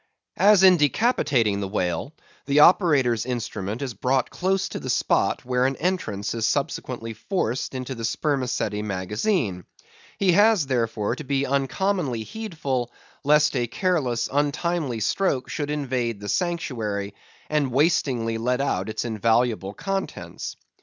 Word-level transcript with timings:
As 0.39 0.63
in 0.63 0.77
decapitating 0.77 1.59
the 1.59 1.67
whale, 1.67 2.15
the 2.47 2.61
operator's 2.61 3.23
instrument 3.23 3.83
is 3.83 3.93
brought 3.93 4.31
close 4.31 4.67
to 4.69 4.79
the 4.79 4.89
spot 4.89 5.45
where 5.45 5.67
an 5.67 5.75
entrance 5.75 6.33
is 6.33 6.47
subsequently 6.47 7.13
forced 7.13 7.75
into 7.75 7.93
the 7.93 8.03
spermaceti 8.03 8.81
magazine; 8.81 9.63
he 10.17 10.31
has, 10.31 10.65
therefore, 10.65 11.15
to 11.17 11.23
be 11.23 11.45
uncommonly 11.45 12.23
heedful, 12.23 12.91
lest 13.23 13.55
a 13.55 13.67
careless, 13.67 14.27
untimely 14.31 15.01
stroke 15.01 15.49
should 15.49 15.69
invade 15.69 16.19
the 16.19 16.29
sanctuary 16.29 17.13
and 17.47 17.71
wastingly 17.71 18.39
let 18.39 18.59
out 18.59 18.89
its 18.89 19.05
invaluable 19.05 19.75
contents. 19.75 20.55